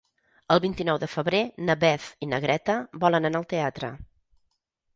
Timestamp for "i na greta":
2.27-2.79